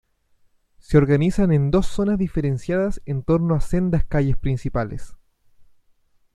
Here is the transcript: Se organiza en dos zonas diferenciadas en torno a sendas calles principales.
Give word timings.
Se 0.79 0.97
organiza 0.97 1.43
en 1.43 1.69
dos 1.69 1.85
zonas 1.85 2.17
diferenciadas 2.17 3.03
en 3.05 3.21
torno 3.21 3.53
a 3.53 3.61
sendas 3.61 4.03
calles 4.03 4.35
principales. 4.35 5.15